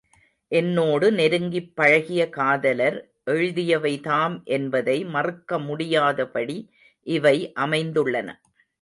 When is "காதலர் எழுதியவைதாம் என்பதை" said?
2.29-5.05